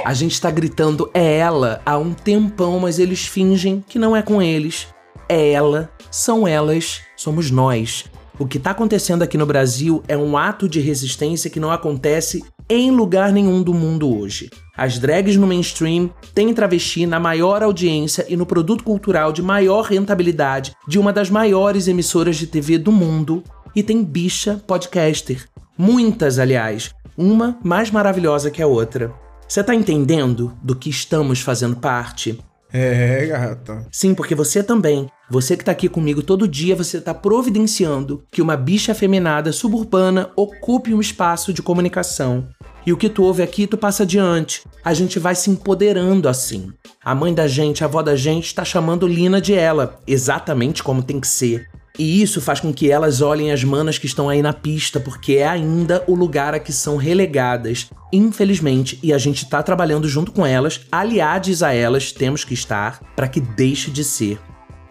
A 0.04 0.14
gente 0.14 0.40
tá 0.40 0.50
gritando 0.50 1.10
é 1.12 1.38
ela 1.38 1.82
há 1.84 1.98
um 1.98 2.14
tempão, 2.14 2.78
mas 2.78 3.00
eles 3.00 3.26
fingem 3.26 3.84
que 3.86 3.98
não 3.98 4.16
é 4.16 4.22
com 4.22 4.40
eles. 4.40 4.86
É 5.28 5.50
ela, 5.50 5.90
são 6.10 6.46
elas, 6.46 7.02
somos 7.16 7.50
nós. 7.50 8.04
O 8.38 8.46
que 8.46 8.60
tá 8.60 8.70
acontecendo 8.70 9.22
aqui 9.22 9.36
no 9.36 9.44
Brasil 9.44 10.04
é 10.06 10.16
um 10.16 10.36
ato 10.36 10.68
de 10.68 10.78
resistência 10.78 11.50
que 11.50 11.58
não 11.58 11.72
acontece 11.72 12.44
em 12.70 12.92
lugar 12.92 13.32
nenhum 13.32 13.60
do 13.60 13.74
mundo 13.74 14.16
hoje. 14.16 14.48
As 14.78 14.96
drags 14.96 15.36
no 15.36 15.44
mainstream 15.44 16.08
têm 16.32 16.54
travesti 16.54 17.04
na 17.04 17.18
maior 17.18 17.64
audiência 17.64 18.24
e 18.28 18.36
no 18.36 18.46
produto 18.46 18.84
cultural 18.84 19.32
de 19.32 19.42
maior 19.42 19.82
rentabilidade 19.82 20.76
de 20.86 21.00
uma 21.00 21.12
das 21.12 21.28
maiores 21.28 21.88
emissoras 21.88 22.36
de 22.36 22.46
TV 22.46 22.78
do 22.78 22.92
mundo 22.92 23.42
e 23.74 23.82
tem 23.82 24.04
bicha 24.04 24.62
podcaster. 24.68 25.48
Muitas, 25.76 26.38
aliás, 26.38 26.94
uma 27.16 27.58
mais 27.64 27.90
maravilhosa 27.90 28.52
que 28.52 28.62
a 28.62 28.68
outra. 28.68 29.12
Você 29.48 29.64
tá 29.64 29.74
entendendo 29.74 30.56
do 30.62 30.76
que 30.76 30.88
estamos 30.88 31.40
fazendo 31.40 31.74
parte? 31.74 32.38
É, 32.72 33.26
gata. 33.26 33.86
Sim, 33.90 34.14
porque 34.14 34.34
você 34.34 34.62
também. 34.62 35.08
Você 35.30 35.56
que 35.56 35.64
tá 35.64 35.72
aqui 35.72 35.88
comigo 35.88 36.22
todo 36.22 36.48
dia, 36.48 36.76
você 36.76 37.00
tá 37.00 37.12
providenciando 37.12 38.22
que 38.30 38.42
uma 38.42 38.56
bicha 38.56 38.92
afeminada 38.92 39.52
suburbana 39.52 40.30
ocupe 40.36 40.94
um 40.94 41.00
espaço 41.00 41.52
de 41.52 41.62
comunicação. 41.62 42.48
E 42.86 42.92
o 42.92 42.96
que 42.96 43.08
tu 43.08 43.22
ouve 43.22 43.42
aqui, 43.42 43.66
tu 43.66 43.76
passa 43.76 44.02
adiante. 44.02 44.62
A 44.84 44.94
gente 44.94 45.18
vai 45.18 45.34
se 45.34 45.50
empoderando 45.50 46.28
assim. 46.28 46.72
A 47.04 47.14
mãe 47.14 47.34
da 47.34 47.46
gente, 47.46 47.82
a 47.82 47.86
avó 47.86 48.02
da 48.02 48.16
gente, 48.16 48.54
tá 48.54 48.64
chamando 48.64 49.06
Lina 49.06 49.40
de 49.40 49.54
ela, 49.54 50.00
exatamente 50.06 50.82
como 50.82 51.02
tem 51.02 51.20
que 51.20 51.28
ser. 51.28 51.68
E 51.98 52.22
isso 52.22 52.40
faz 52.40 52.60
com 52.60 52.72
que 52.72 52.90
elas 52.90 53.20
olhem 53.20 53.50
as 53.50 53.64
manas 53.64 53.98
que 53.98 54.06
estão 54.06 54.28
aí 54.28 54.40
na 54.40 54.52
pista, 54.52 55.00
porque 55.00 55.34
é 55.34 55.48
ainda 55.48 56.04
o 56.06 56.14
lugar 56.14 56.54
a 56.54 56.60
que 56.60 56.72
são 56.72 56.96
relegadas. 56.96 57.90
Infelizmente, 58.12 59.00
e 59.02 59.12
a 59.12 59.18
gente 59.18 59.48
tá 59.48 59.62
trabalhando 59.64 60.08
junto 60.08 60.30
com 60.30 60.46
elas, 60.46 60.82
aliados 60.92 61.62
a 61.62 61.74
elas, 61.74 62.12
temos 62.12 62.44
que 62.44 62.54
estar, 62.54 63.00
para 63.16 63.26
que 63.26 63.40
deixe 63.40 63.90
de 63.90 64.04
ser. 64.04 64.38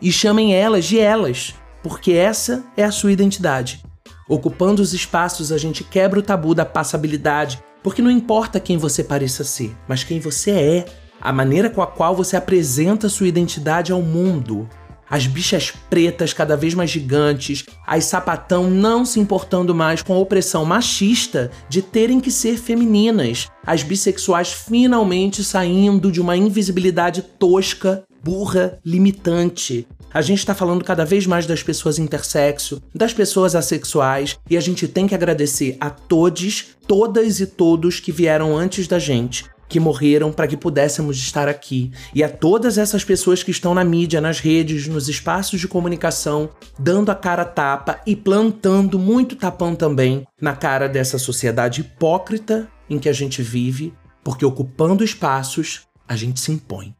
E 0.01 0.11
chamem 0.11 0.53
elas 0.53 0.83
de 0.83 0.99
elas, 0.99 1.55
porque 1.81 2.11
essa 2.11 2.65
é 2.75 2.83
a 2.83 2.91
sua 2.91 3.13
identidade. 3.13 3.81
Ocupando 4.27 4.81
os 4.81 4.93
espaços, 4.93 5.53
a 5.53 5.57
gente 5.57 5.85
quebra 5.85 6.19
o 6.19 6.23
tabu 6.23 6.53
da 6.53 6.65
passabilidade, 6.65 7.63
porque 7.87 8.01
não 8.01 8.11
importa 8.11 8.59
quem 8.59 8.75
você 8.75 9.01
pareça 9.01 9.45
ser, 9.45 9.73
mas 9.87 10.03
quem 10.03 10.19
você 10.19 10.51
é, 10.51 10.85
a 11.21 11.31
maneira 11.31 11.69
com 11.69 11.81
a 11.81 11.87
qual 11.87 12.13
você 12.13 12.35
apresenta 12.35 13.07
sua 13.07 13.29
identidade 13.29 13.93
ao 13.93 14.01
mundo. 14.01 14.67
As 15.09 15.25
bichas 15.25 15.71
pretas 15.89 16.33
cada 16.33 16.57
vez 16.57 16.73
mais 16.73 16.89
gigantes, 16.89 17.63
as 17.87 18.03
sapatão 18.03 18.69
não 18.69 19.05
se 19.05 19.21
importando 19.21 19.73
mais 19.73 20.01
com 20.01 20.13
a 20.13 20.17
opressão 20.17 20.65
machista 20.65 21.49
de 21.69 21.81
terem 21.81 22.19
que 22.19 22.29
ser 22.29 22.57
femininas, 22.57 23.47
as 23.65 23.83
bissexuais 23.83 24.51
finalmente 24.51 25.41
saindo 25.41 26.11
de 26.11 26.19
uma 26.19 26.35
invisibilidade 26.35 27.21
tosca, 27.21 28.03
burra, 28.27 28.77
limitante. 28.85 29.87
A 30.13 30.21
gente 30.21 30.39
está 30.39 30.53
falando 30.53 30.83
cada 30.83 31.05
vez 31.05 31.25
mais 31.25 31.45
das 31.45 31.63
pessoas 31.63 31.97
intersexo, 31.97 32.83
das 32.93 33.13
pessoas 33.13 33.55
assexuais, 33.55 34.37
e 34.49 34.57
a 34.57 34.59
gente 34.59 34.85
tem 34.85 35.07
que 35.07 35.15
agradecer 35.15 35.77
a 35.79 35.89
todos, 35.89 36.75
todas 36.85 37.39
e 37.39 37.47
todos 37.47 38.01
que 38.01 38.11
vieram 38.11 38.57
antes 38.57 38.85
da 38.85 38.99
gente, 38.99 39.45
que 39.69 39.79
morreram 39.79 40.29
para 40.29 40.45
que 40.45 40.57
pudéssemos 40.57 41.15
estar 41.17 41.47
aqui, 41.47 41.89
e 42.13 42.21
a 42.21 42.27
todas 42.27 42.77
essas 42.77 43.05
pessoas 43.05 43.43
que 43.43 43.51
estão 43.51 43.73
na 43.73 43.85
mídia, 43.85 44.19
nas 44.19 44.41
redes, 44.41 44.89
nos 44.89 45.07
espaços 45.07 45.61
de 45.61 45.67
comunicação, 45.69 46.49
dando 46.77 47.09
a 47.09 47.15
cara 47.15 47.45
tapa 47.45 48.01
e 48.05 48.13
plantando 48.13 48.99
muito 48.99 49.37
tapão 49.37 49.73
também 49.73 50.27
na 50.41 50.53
cara 50.53 50.89
dessa 50.89 51.17
sociedade 51.17 51.79
hipócrita 51.79 52.67
em 52.89 52.99
que 52.99 53.07
a 53.07 53.13
gente 53.13 53.41
vive, 53.41 53.93
porque 54.21 54.45
ocupando 54.45 55.01
espaços, 55.01 55.83
a 56.05 56.15
gente 56.17 56.41
se 56.41 56.51
impõe. 56.51 56.96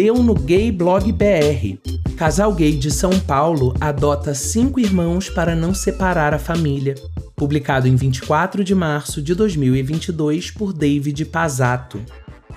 Deu 0.00 0.22
no 0.22 0.32
Gay 0.32 0.70
Blog 0.70 1.10
BR. 1.10 1.76
Casal 2.16 2.54
gay 2.54 2.76
de 2.76 2.88
São 2.88 3.18
Paulo 3.18 3.74
adota 3.80 4.32
cinco 4.32 4.78
irmãos 4.78 5.28
para 5.28 5.56
não 5.56 5.74
separar 5.74 6.32
a 6.32 6.38
família 6.38 6.94
publicado 7.34 7.88
em 7.88 7.96
24 7.96 8.62
de 8.62 8.76
março 8.76 9.20
de 9.20 9.34
2022 9.34 10.52
por 10.52 10.72
David 10.72 11.24
Pazato. 11.24 12.00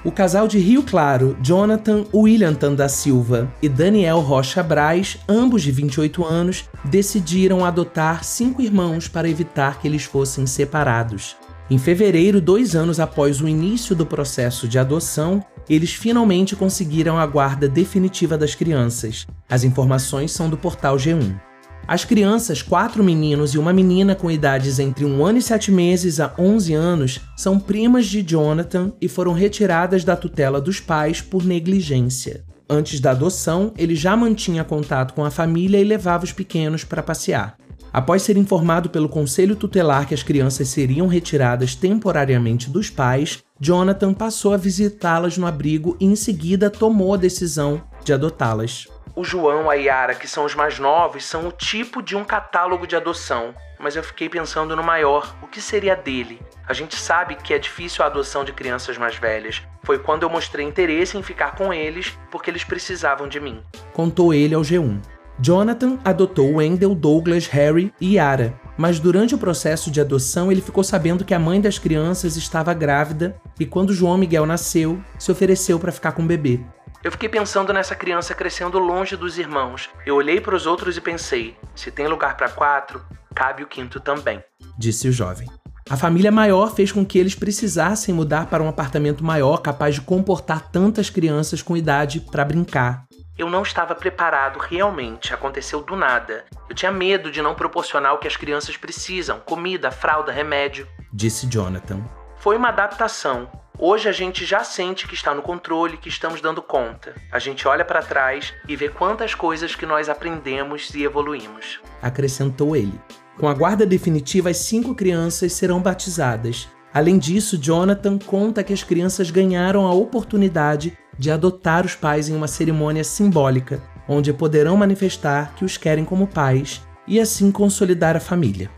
O 0.06 0.12
casal 0.12 0.48
de 0.48 0.60
Rio 0.60 0.84
Claro, 0.84 1.36
Jonathan 1.42 2.06
Williamton 2.14 2.76
da 2.76 2.88
Silva 2.88 3.52
e 3.60 3.68
Daniel 3.68 4.20
Rocha 4.20 4.62
Braz, 4.62 5.18
ambos 5.28 5.64
de 5.64 5.72
28 5.72 6.24
anos, 6.24 6.66
decidiram 6.86 7.66
adotar 7.66 8.24
cinco 8.24 8.62
irmãos 8.62 9.08
para 9.08 9.28
evitar 9.28 9.80
que 9.80 9.88
eles 9.88 10.04
fossem 10.04 10.46
separados. 10.46 11.36
Em 11.72 11.78
fevereiro, 11.78 12.42
dois 12.42 12.76
anos 12.76 13.00
após 13.00 13.40
o 13.40 13.48
início 13.48 13.96
do 13.96 14.06
processo 14.06 14.68
de 14.68 14.78
adoção, 14.78 15.42
eles 15.70 15.94
finalmente 15.94 16.56
conseguiram 16.56 17.18
a 17.18 17.26
guarda 17.26 17.68
definitiva 17.68 18.38
das 18.38 18.56
crianças. 18.56 19.28
As 19.50 19.64
informações 19.64 20.32
são 20.32 20.50
do 20.50 20.58
portal 20.58 20.98
G1. 20.98 21.40
As 21.88 22.06
crianças, 22.06 22.62
quatro 22.62 23.04
meninos 23.04 23.54
e 23.54 23.58
uma 23.58 23.74
menina 23.74 24.16
com 24.16 24.32
idades 24.32 24.80
entre 24.80 25.04
um 25.04 25.26
ano 25.26 25.40
e 25.40 25.42
sete 25.42 25.72
meses 25.72 26.20
a 26.20 26.34
11 26.38 26.74
anos, 26.74 27.20
são 27.36 27.60
primas 27.60 28.06
de 28.06 28.22
Jonathan 28.22 28.94
e 29.02 29.08
foram 29.08 29.34
retiradas 29.34 30.04
da 30.04 30.16
tutela 30.16 30.62
dos 30.62 30.80
pais 30.80 31.22
por 31.22 31.44
negligência. 31.44 32.46
Antes 32.70 33.02
da 33.02 33.12
adoção, 33.12 33.74
ele 33.78 33.96
já 33.96 34.16
mantinha 34.16 34.64
contato 34.64 35.14
com 35.14 35.26
a 35.26 35.32
família 35.32 35.78
e 35.78 35.84
levava 35.84 36.24
os 36.24 36.32
pequenos 36.32 36.86
para 36.86 37.04
passear. 37.04 37.58
Após 37.94 38.22
ser 38.22 38.38
informado 38.38 38.90
pelo 38.90 39.10
conselho 39.10 39.56
tutelar 39.56 40.08
que 40.08 40.14
as 40.14 40.24
crianças 40.24 40.70
seriam 40.70 41.08
retiradas 41.08 41.76
temporariamente 41.76 42.70
dos 42.70 42.90
pais, 42.90 43.44
Jonathan 43.60 44.14
passou 44.14 44.54
a 44.54 44.58
visitá-las 44.58 45.38
no 45.38 45.46
abrigo 45.46 45.98
e 46.00 46.06
em 46.06 46.16
seguida 46.16 46.70
tomou 46.70 47.14
a 47.14 47.18
decisão 47.18 47.84
de 48.04 48.14
adotá-las. 48.14 48.88
O 49.14 49.26
João, 49.26 49.70
a 49.70 49.74
Yara, 49.74 50.16
que 50.16 50.26
são 50.26 50.46
os 50.46 50.56
mais 50.56 50.80
novos, 50.80 51.26
são 51.26 51.50
o 51.50 51.52
tipo 51.52 52.02
de 52.02 52.16
um 52.16 52.24
catálogo 52.24 52.88
de 52.88 52.96
adoção. 52.96 53.54
Mas 53.78 53.98
eu 53.98 54.04
fiquei 54.04 54.30
pensando 54.30 54.74
no 54.74 54.84
maior, 54.84 55.36
o 55.44 55.48
que 55.48 55.60
seria 55.60 55.96
dele? 55.96 56.40
A 56.66 56.72
gente 56.72 56.96
sabe 56.96 57.36
que 57.36 57.54
é 57.54 57.60
difícil 57.60 58.06
a 58.06 58.08
adoção 58.08 58.46
de 58.46 58.54
crianças 58.54 58.98
mais 58.98 59.18
velhas. 59.18 59.62
Foi 59.84 60.00
quando 60.00 60.24
eu 60.24 60.30
mostrei 60.30 60.66
interesse 60.66 61.18
em 61.18 61.24
ficar 61.24 61.56
com 61.56 61.74
eles, 61.74 62.18
porque 62.32 62.50
eles 62.50 62.64
precisavam 62.64 63.28
de 63.28 63.40
mim. 63.42 63.62
Contou 63.92 64.34
ele 64.34 64.56
ao 64.56 64.62
G1. 64.62 65.02
Jonathan 65.40 65.98
adotou 66.04 66.56
Wendell, 66.56 66.94
Douglas, 66.94 67.48
Harry 67.48 67.94
e 68.00 68.16
Yara, 68.16 68.54
mas 68.78 69.00
durante 69.00 69.34
o 69.36 69.38
processo 69.38 69.90
de 69.90 70.02
adoção 70.02 70.52
ele 70.52 70.62
ficou 70.62 70.84
sabendo 70.84 71.26
que 71.26 71.34
a 71.34 71.40
mãe 71.40 71.60
das 71.60 71.80
crianças 71.80 72.36
estava 72.36 72.74
grávida 72.74 73.36
e 73.60 73.66
quando 73.66 73.94
João 73.94 74.18
Miguel 74.18 74.46
nasceu, 74.46 75.02
se 75.18 75.32
ofereceu 75.32 75.80
para 75.80 75.92
ficar 75.92 76.12
com 76.12 76.24
o 76.24 76.28
bebê. 76.28 76.60
Eu 77.04 77.12
fiquei 77.12 77.28
pensando 77.30 77.74
nessa 77.74 77.96
criança 77.96 78.36
crescendo 78.36 78.78
longe 78.78 79.16
dos 79.16 79.40
irmãos. 79.40 79.90
Eu 80.06 80.16
olhei 80.16 80.40
para 80.40 80.56
os 80.56 80.68
outros 80.68 80.98
e 80.98 81.02
pensei: 81.02 81.56
se 81.74 81.90
tem 81.90 82.08
lugar 82.08 82.38
para 82.38 82.50
quatro, 82.50 83.02
cabe 83.34 83.64
o 83.64 83.68
quinto 83.68 84.00
também, 84.00 84.44
disse 84.78 85.08
o 85.08 85.12
jovem. 85.12 85.48
A 85.90 85.98
família 85.98 86.32
maior 86.32 86.74
fez 86.74 86.92
com 86.92 87.06
que 87.06 87.20
eles 87.20 87.36
precisassem 87.36 88.14
mudar 88.14 88.46
para 88.46 88.64
um 88.64 88.70
apartamento 88.70 89.26
maior 89.26 89.58
capaz 89.58 89.96
de 89.96 90.02
comportar 90.02 90.72
tantas 90.72 91.10
crianças 91.10 91.62
com 91.62 91.76
idade 91.76 92.22
para 92.22 92.46
brincar. 92.46 93.06
Eu 93.38 93.50
não 93.50 93.64
estava 93.64 93.96
preparado 93.96 94.60
realmente, 94.60 95.34
aconteceu 95.34 95.82
do 95.82 95.96
nada. 95.96 96.46
Eu 96.70 96.76
tinha 96.76 96.92
medo 96.92 97.32
de 97.32 97.42
não 97.42 97.56
proporcionar 97.56 98.14
o 98.14 98.18
que 98.18 98.28
as 98.28 98.36
crianças 98.36 98.78
precisam: 98.78 99.40
comida, 99.40 99.92
fralda, 99.92 100.32
remédio, 100.32 100.88
disse 101.12 101.48
Jonathan. 101.48 102.02
Foi 102.38 102.58
uma 102.58 102.70
adaptação, 102.70 103.50
Hoje 103.84 104.08
a 104.08 104.12
gente 104.12 104.46
já 104.46 104.64
sente 104.64 105.08
que 105.08 105.16
está 105.16 105.34
no 105.34 105.42
controle, 105.42 105.98
que 105.98 106.08
estamos 106.08 106.40
dando 106.40 106.62
conta. 106.62 107.16
A 107.32 107.40
gente 107.40 107.68
olha 107.68 107.84
para 107.84 108.04
trás 108.04 108.54
e 108.68 108.76
vê 108.76 108.90
quantas 108.90 109.34
coisas 109.34 109.74
que 109.74 109.88
nós 109.88 110.08
aprendemos 110.08 110.94
e 110.94 111.04
evoluímos. 111.04 111.80
Acrescentou 112.00 112.76
ele. 112.76 112.94
Com 113.40 113.48
a 113.48 113.56
guarda 113.56 113.84
definitiva, 113.84 114.52
as 114.52 114.58
cinco 114.58 114.94
crianças 114.94 115.54
serão 115.54 115.82
batizadas. 115.82 116.70
Além 116.94 117.18
disso, 117.18 117.58
Jonathan 117.58 118.20
conta 118.20 118.64
que 118.64 118.72
as 118.72 118.84
crianças 118.84 119.32
ganharam 119.32 119.88
a 119.88 119.94
oportunidade 119.94 120.96
de 121.22 121.30
adotar 121.30 121.86
os 121.86 121.94
pais 121.94 122.30
em 122.30 122.36
uma 122.36 122.48
cerimônia 122.48 123.04
simbólica, 123.04 123.80
onde 124.10 124.34
poderão 124.34 124.76
manifestar 124.76 125.54
que 125.56 125.64
os 125.64 125.78
querem 125.78 126.04
como 126.04 126.26
pais 126.26 126.82
e 127.08 127.20
assim 127.20 127.52
consolidar 127.52 128.18
a 128.18 128.20
família. 128.20 128.72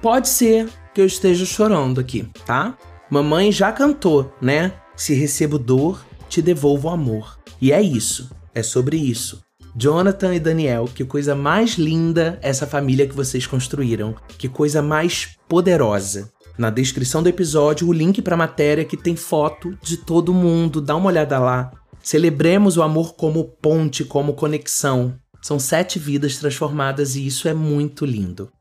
Pode 0.00 0.28
ser 0.28 0.68
que 0.94 1.00
eu 1.00 1.04
esteja 1.04 1.44
chorando 1.44 2.00
aqui, 2.00 2.28
tá? 2.46 2.78
Mamãe 3.10 3.50
já 3.50 3.72
cantou, 3.72 4.32
né? 4.40 4.72
Se 4.94 5.14
recebo 5.14 5.58
dor, 5.58 6.06
te 6.28 6.40
devolvo 6.40 6.88
amor. 6.88 7.40
E 7.60 7.72
é 7.72 7.82
isso, 7.82 8.30
é 8.54 8.62
sobre 8.62 8.96
isso. 8.96 9.42
Jonathan 9.74 10.32
e 10.32 10.38
Daniel, 10.38 10.84
que 10.84 11.04
coisa 11.04 11.34
mais 11.34 11.72
linda 11.72 12.38
essa 12.40 12.68
família 12.68 13.08
que 13.08 13.16
vocês 13.16 13.48
construíram. 13.48 14.14
Que 14.38 14.48
coisa 14.48 14.80
mais 14.80 15.36
poderosa. 15.48 16.30
Na 16.56 16.70
descrição 16.70 17.20
do 17.20 17.28
episódio, 17.28 17.88
o 17.88 17.92
link 17.92 18.22
para 18.22 18.34
a 18.34 18.38
matéria 18.38 18.84
que 18.84 18.96
tem 18.96 19.16
foto 19.16 19.76
de 19.82 19.96
todo 19.96 20.32
mundo. 20.32 20.80
Dá 20.80 20.94
uma 20.94 21.08
olhada 21.08 21.38
lá. 21.40 21.72
Celebremos 22.00 22.76
o 22.76 22.82
amor 22.82 23.14
como 23.14 23.44
ponte, 23.44 24.04
como 24.04 24.34
conexão. 24.34 25.14
São 25.42 25.58
sete 25.58 25.98
vidas 25.98 26.38
transformadas 26.38 27.16
e 27.16 27.26
isso 27.26 27.48
é 27.48 27.54
muito 27.54 28.04
lindo. 28.04 28.52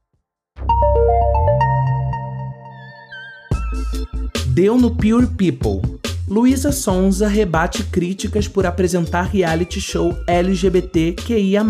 Deu 4.48 4.76
no 4.78 4.96
Pure 4.96 5.28
People. 5.28 6.00
Luísa 6.28 6.72
Sonza 6.72 7.28
rebate 7.28 7.84
críticas 7.84 8.48
por 8.48 8.66
apresentar 8.66 9.24
reality 9.24 9.80
show 9.80 10.18
LGBTQIA+. 10.26 11.64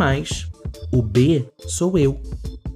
O 0.92 1.01
B 1.01 1.46
sou 1.68 1.98
eu. 1.98 2.22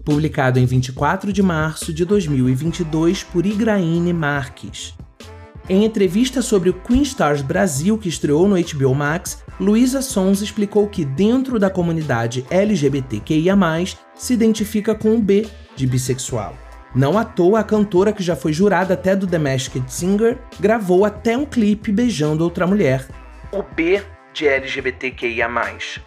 Publicado 0.08 0.58
em 0.58 0.66
24 0.66 1.34
de 1.34 1.44
março 1.44 1.92
de 1.92 2.06
2022 2.06 3.26
por 3.26 3.46
Igraine 3.46 4.14
Marques. 4.14 4.96
Em 5.68 5.84
entrevista 5.84 6.42
sobre 6.42 6.70
o 6.70 6.74
Queen 6.74 7.02
Stars 7.02 7.42
Brasil, 7.42 7.98
que 7.98 8.08
estreou 8.08 8.48
no 8.48 8.56
HBO 8.56 8.96
Max, 8.96 9.44
Luísa 9.60 10.02
Sons 10.02 10.42
explicou 10.42 10.88
que 10.88 11.04
dentro 11.04 11.60
da 11.60 11.70
comunidade 11.70 12.46
LGBTQIA+, 12.50 13.54
se 14.16 14.34
identifica 14.34 14.96
com 14.96 15.14
o 15.14 15.20
B, 15.22 15.46
de 15.76 15.86
bissexual. 15.86 16.56
Não 16.96 17.18
à 17.18 17.26
toa, 17.26 17.60
a 17.60 17.64
cantora 17.66 18.14
que 18.14 18.24
já 18.24 18.38
foi 18.38 18.54
jurada 18.54 18.94
até 18.94 19.14
do 19.14 19.28
The 19.28 19.38
Masked 19.38 19.92
Singer 19.92 20.38
gravou 20.58 21.04
até 21.04 21.38
um 21.38 21.46
clipe 21.46 21.92
beijando 21.92 22.46
outra 22.46 22.66
mulher. 22.66 23.06
O 23.52 23.62
B 23.62 24.02
de 24.34 24.48
LGBTQIA+. 24.48 25.50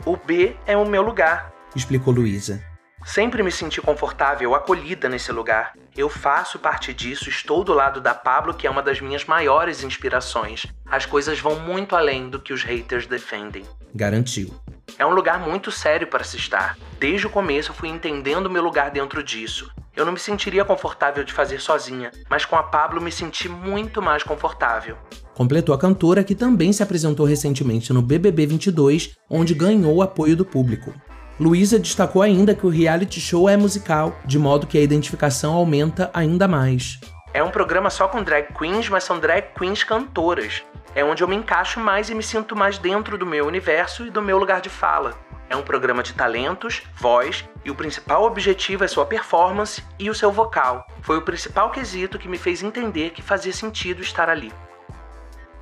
O 0.06 0.16
B 0.16 0.56
é 0.66 0.74
o 0.74 0.88
meu 0.88 1.02
lugar, 1.02 1.52
explicou 1.76 2.14
Luísa. 2.14 2.69
Sempre 3.04 3.42
me 3.42 3.50
senti 3.50 3.80
confortável, 3.80 4.54
acolhida 4.54 5.08
nesse 5.08 5.32
lugar. 5.32 5.72
Eu 5.96 6.08
faço 6.08 6.58
parte 6.58 6.92
disso, 6.92 7.28
estou 7.28 7.64
do 7.64 7.72
lado 7.72 8.00
da 8.00 8.14
Pablo, 8.14 8.54
que 8.54 8.66
é 8.66 8.70
uma 8.70 8.82
das 8.82 9.00
minhas 9.00 9.24
maiores 9.24 9.82
inspirações. 9.82 10.66
As 10.86 11.06
coisas 11.06 11.40
vão 11.40 11.58
muito 11.58 11.96
além 11.96 12.28
do 12.28 12.38
que 12.38 12.52
os 12.52 12.62
haters 12.62 13.06
defendem. 13.06 13.64
Garantiu. 13.94 14.54
É 14.98 15.06
um 15.06 15.14
lugar 15.14 15.40
muito 15.40 15.70
sério 15.70 16.06
para 16.06 16.24
se 16.24 16.36
estar. 16.36 16.76
Desde 16.98 17.26
o 17.26 17.30
começo 17.30 17.70
eu 17.70 17.74
fui 17.74 17.88
entendendo 17.88 18.50
meu 18.50 18.62
lugar 18.62 18.90
dentro 18.90 19.22
disso. 19.22 19.70
Eu 19.96 20.04
não 20.04 20.12
me 20.12 20.18
sentiria 20.18 20.64
confortável 20.64 21.24
de 21.24 21.32
fazer 21.32 21.60
sozinha, 21.60 22.10
mas 22.28 22.44
com 22.44 22.54
a 22.54 22.62
Pablo 22.62 23.00
me 23.00 23.10
senti 23.10 23.48
muito 23.48 24.00
mais 24.00 24.22
confortável. 24.22 24.96
Completou 25.34 25.74
a 25.74 25.78
cantora 25.78 26.22
que 26.22 26.34
também 26.34 26.72
se 26.72 26.82
apresentou 26.82 27.26
recentemente 27.26 27.92
no 27.92 28.02
BBB 28.02 28.46
22, 28.46 29.16
onde 29.28 29.54
ganhou 29.54 29.96
o 29.96 30.02
apoio 30.02 30.36
do 30.36 30.44
público. 30.44 30.92
Luísa 31.40 31.78
destacou 31.78 32.20
ainda 32.20 32.54
que 32.54 32.66
o 32.66 32.68
reality 32.68 33.18
show 33.18 33.48
é 33.48 33.56
musical, 33.56 34.14
de 34.26 34.38
modo 34.38 34.66
que 34.66 34.76
a 34.76 34.82
identificação 34.82 35.54
aumenta 35.54 36.10
ainda 36.12 36.46
mais. 36.46 37.00
É 37.32 37.42
um 37.42 37.50
programa 37.50 37.88
só 37.88 38.06
com 38.06 38.22
drag 38.22 38.52
queens, 38.52 38.90
mas 38.90 39.04
são 39.04 39.18
drag 39.18 39.54
queens 39.58 39.82
cantoras. 39.82 40.62
É 40.94 41.02
onde 41.02 41.22
eu 41.22 41.28
me 41.28 41.34
encaixo 41.34 41.80
mais 41.80 42.10
e 42.10 42.14
me 42.14 42.22
sinto 42.22 42.54
mais 42.54 42.76
dentro 42.76 43.16
do 43.16 43.24
meu 43.24 43.46
universo 43.46 44.06
e 44.06 44.10
do 44.10 44.20
meu 44.20 44.36
lugar 44.36 44.60
de 44.60 44.68
fala. 44.68 45.14
É 45.48 45.56
um 45.56 45.62
programa 45.62 46.02
de 46.02 46.12
talentos, 46.12 46.82
voz 46.98 47.48
e 47.64 47.70
o 47.70 47.74
principal 47.74 48.24
objetivo 48.24 48.84
é 48.84 48.88
sua 48.88 49.06
performance 49.06 49.82
e 49.98 50.10
o 50.10 50.14
seu 50.14 50.30
vocal. 50.30 50.86
Foi 51.00 51.16
o 51.16 51.22
principal 51.22 51.70
quesito 51.70 52.18
que 52.18 52.28
me 52.28 52.36
fez 52.36 52.62
entender 52.62 53.12
que 53.12 53.22
fazia 53.22 53.52
sentido 53.54 54.02
estar 54.02 54.28
ali. 54.28 54.52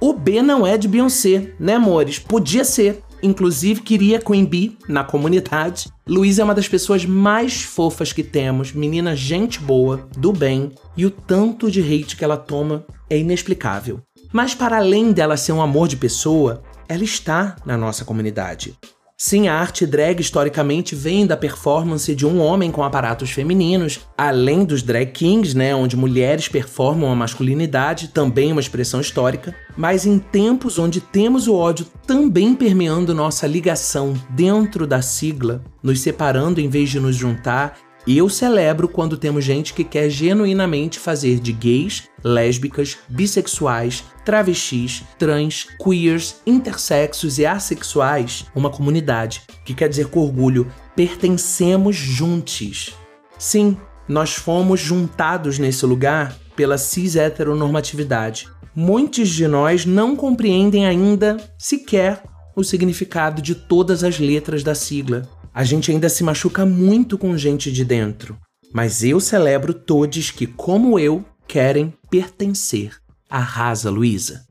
O 0.00 0.12
B 0.12 0.42
não 0.42 0.66
é 0.66 0.76
de 0.76 0.88
Beyoncé, 0.88 1.52
né, 1.58 1.74
amores? 1.74 2.18
Podia 2.18 2.64
ser, 2.64 3.02
Inclusive, 3.22 3.80
queria 3.80 4.20
Queen 4.20 4.76
na 4.88 5.02
comunidade. 5.02 5.90
Luísa 6.06 6.42
é 6.42 6.44
uma 6.44 6.54
das 6.54 6.68
pessoas 6.68 7.04
mais 7.04 7.62
fofas 7.62 8.12
que 8.12 8.22
temos, 8.22 8.72
menina 8.72 9.16
gente 9.16 9.60
boa, 9.60 10.08
do 10.16 10.32
bem, 10.32 10.72
e 10.96 11.04
o 11.04 11.10
tanto 11.10 11.70
de 11.70 11.80
hate 11.80 12.16
que 12.16 12.24
ela 12.24 12.36
toma 12.36 12.84
é 13.10 13.18
inexplicável. 13.18 14.00
Mas 14.32 14.54
para 14.54 14.76
além 14.76 15.12
dela 15.12 15.36
ser 15.36 15.52
um 15.52 15.62
amor 15.62 15.88
de 15.88 15.96
pessoa, 15.96 16.62
ela 16.88 17.04
está 17.04 17.56
na 17.64 17.76
nossa 17.76 18.04
comunidade. 18.04 18.76
Sim, 19.20 19.48
a 19.48 19.54
arte 19.56 19.84
drag 19.84 20.20
historicamente 20.20 20.94
vem 20.94 21.26
da 21.26 21.36
performance 21.36 22.14
de 22.14 22.24
um 22.24 22.40
homem 22.40 22.70
com 22.70 22.84
aparatos 22.84 23.32
femininos, 23.32 23.98
além 24.16 24.64
dos 24.64 24.80
drag 24.80 25.10
kings, 25.10 25.56
né, 25.56 25.74
onde 25.74 25.96
mulheres 25.96 26.46
performam 26.46 27.10
a 27.10 27.16
masculinidade, 27.16 28.08
também 28.14 28.52
uma 28.52 28.60
expressão 28.60 29.00
histórica, 29.00 29.52
mas 29.76 30.06
em 30.06 30.20
tempos 30.20 30.78
onde 30.78 31.00
temos 31.00 31.48
o 31.48 31.56
ódio 31.56 31.84
também 32.06 32.54
permeando 32.54 33.12
nossa 33.12 33.44
ligação 33.44 34.14
dentro 34.30 34.86
da 34.86 35.02
sigla, 35.02 35.64
nos 35.82 36.00
separando 36.00 36.60
em 36.60 36.68
vez 36.68 36.88
de 36.88 37.00
nos 37.00 37.16
juntar 37.16 37.76
eu 38.16 38.28
celebro 38.28 38.88
quando 38.88 39.18
temos 39.18 39.44
gente 39.44 39.74
que 39.74 39.84
quer 39.84 40.08
genuinamente 40.08 40.98
fazer 40.98 41.40
de 41.40 41.52
gays, 41.52 42.04
lésbicas, 42.24 42.96
bissexuais, 43.08 44.04
travestis, 44.24 45.02
trans, 45.18 45.66
queers, 45.82 46.40
intersexos 46.46 47.38
e 47.38 47.44
assexuais 47.44 48.46
uma 48.54 48.70
comunidade, 48.70 49.42
que 49.64 49.74
quer 49.74 49.88
dizer 49.88 50.06
com 50.06 50.20
orgulho, 50.20 50.72
pertencemos 50.96 51.96
juntos. 51.96 52.94
Sim, 53.38 53.76
nós 54.08 54.34
fomos 54.34 54.80
juntados 54.80 55.58
nesse 55.58 55.84
lugar 55.84 56.34
pela 56.56 56.78
cis 56.78 57.14
heteronormatividade. 57.14 58.48
Muitos 58.74 59.28
de 59.28 59.46
nós 59.46 59.84
não 59.84 60.16
compreendem 60.16 60.86
ainda 60.86 61.36
sequer 61.58 62.22
o 62.56 62.64
significado 62.64 63.42
de 63.42 63.54
todas 63.54 64.02
as 64.02 64.18
letras 64.18 64.62
da 64.62 64.74
sigla. 64.74 65.28
A 65.52 65.64
gente 65.64 65.90
ainda 65.90 66.08
se 66.08 66.22
machuca 66.22 66.64
muito 66.64 67.16
com 67.16 67.36
gente 67.36 67.72
de 67.72 67.84
dentro, 67.84 68.36
mas 68.72 69.02
eu 69.02 69.18
celebro 69.18 69.72
todos 69.72 70.30
que, 70.30 70.46
como 70.46 70.98
eu, 70.98 71.24
querem 71.46 71.92
pertencer. 72.10 72.92
Arrasa, 73.28 73.90
Luísa. 73.90 74.46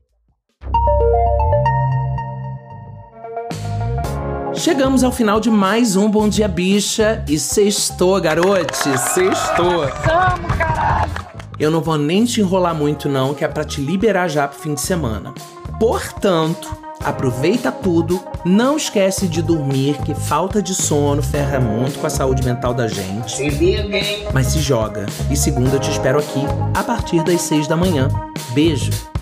Chegamos 4.55 5.03
ao 5.03 5.11
final 5.11 5.39
de 5.39 5.51
mais 5.51 5.95
um 5.95 6.09
Bom 6.09 6.27
Dia 6.27 6.47
Bicha 6.47 7.23
e 7.29 7.37
sextou, 7.37 8.19
garote, 8.19 8.75
sextou. 8.97 9.85
Vamos, 10.03 10.57
caralho! 10.57 11.11
Eu 11.59 11.69
não 11.69 11.81
vou 11.81 11.97
nem 11.97 12.25
te 12.25 12.41
enrolar 12.41 12.73
muito 12.73 13.07
não, 13.07 13.33
que 13.33 13.45
é 13.45 13.47
para 13.47 13.63
te 13.63 13.79
liberar 13.79 14.27
já 14.27 14.47
pro 14.47 14.59
fim 14.59 14.73
de 14.73 14.81
semana. 14.81 15.33
Portanto, 15.79 16.86
aproveita 17.07 17.71
tudo, 17.71 18.21
não 18.43 18.77
esquece 18.77 19.27
de 19.27 19.41
dormir, 19.41 19.97
que 20.03 20.13
falta 20.13 20.61
de 20.61 20.73
sono 20.73 21.21
ferra 21.21 21.59
muito 21.59 21.99
com 21.99 22.07
a 22.07 22.09
saúde 22.09 22.43
mental 22.43 22.73
da 22.73 22.87
gente. 22.87 23.35
Se 23.35 23.49
liga, 23.49 23.97
hein? 23.97 24.27
Mas 24.33 24.47
se 24.47 24.59
joga. 24.59 25.05
E 25.29 25.35
segunda 25.35 25.75
eu 25.75 25.79
te 25.79 25.89
espero 25.89 26.19
aqui 26.19 26.41
a 26.73 26.83
partir 26.83 27.23
das 27.23 27.41
seis 27.41 27.67
da 27.67 27.77
manhã. 27.77 28.09
Beijo! 28.53 29.16